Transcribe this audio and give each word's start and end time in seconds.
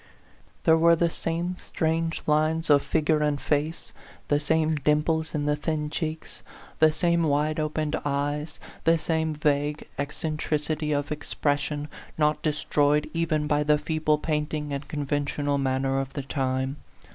There 0.63 0.79
were 0.79 0.95
the 0.95 1.11
same 1.11 1.55
strange 1.57 2.23
lines 2.25 2.71
of 2.71 2.81
figure 2.81 3.19
and 3.21 3.39
face, 3.39 3.91
the 4.29 4.39
same 4.39 4.73
dimples 4.77 5.35
in 5.35 5.45
the 5.45 5.55
thin 5.55 5.91
cheeks, 5.91 6.41
the 6.79 6.91
same 6.91 7.21
wide 7.21 7.59
opened 7.59 7.95
eyes, 8.03 8.59
the 8.83 8.97
same 8.97 9.35
vague 9.35 9.87
eccentric 9.99 10.71
ity 10.71 10.91
of 10.91 11.11
expression, 11.11 11.87
not 12.17 12.41
destroyed 12.41 13.11
even 13.13 13.45
by 13.45 13.61
the 13.61 13.77
feeble 13.77 14.17
painting 14.17 14.73
and 14.73 14.87
conventional 14.87 15.59
manner 15.59 15.99
of 15.99 16.13
the 16.13 16.23
time. 16.23 16.77